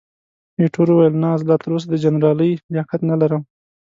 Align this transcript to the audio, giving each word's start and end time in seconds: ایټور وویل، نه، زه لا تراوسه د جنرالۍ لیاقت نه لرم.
ایټور 0.59 0.87
وویل، 0.91 1.13
نه، 1.23 1.29
زه 1.39 1.45
لا 1.49 1.55
تراوسه 1.63 1.87
د 1.89 1.93
جنرالۍ 2.03 2.51
لیاقت 2.73 3.01
نه 3.09 3.15
لرم. 3.21 3.41